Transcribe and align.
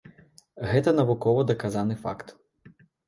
Гэта 0.71 0.93
навукова 0.99 1.43
даказаны 1.51 1.99
факт. 2.07 2.27